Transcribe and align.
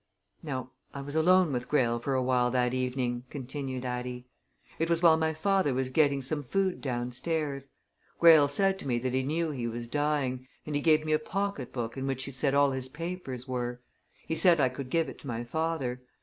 "Now, 0.41 0.71
I 0.95 1.01
was 1.01 1.15
alone 1.15 1.53
with 1.53 1.69
Greyle 1.69 1.99
for 1.99 2.15
awhile 2.15 2.49
that 2.49 2.73
evening," 2.73 3.23
continued 3.29 3.85
Addie. 3.85 4.25
"It 4.79 4.89
was 4.89 5.03
while 5.03 5.15
my 5.15 5.31
father 5.31 5.75
was 5.75 5.91
getting 5.91 6.23
some 6.23 6.41
food 6.41 6.81
downstairs. 6.81 7.69
Greyle 8.17 8.47
said 8.47 8.79
to 8.79 8.87
me 8.87 8.97
that 8.97 9.13
he 9.13 9.21
knew 9.21 9.51
he 9.51 9.67
was 9.67 9.87
dying, 9.87 10.47
and 10.65 10.73
he 10.73 10.81
gave 10.81 11.05
me 11.05 11.11
a 11.13 11.19
pocket 11.19 11.71
book 11.71 11.97
in 11.97 12.07
which 12.07 12.23
he 12.23 12.31
said 12.31 12.55
all 12.55 12.71
his 12.71 12.89
papers 12.89 13.47
were: 13.47 13.79
he 14.25 14.33
said 14.33 14.59
I 14.59 14.69
could 14.69 14.89
give 14.89 15.07
it 15.07 15.19
to 15.19 15.27
my 15.27 15.43
father. 15.43 16.01